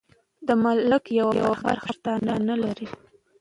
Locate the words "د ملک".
0.47-1.03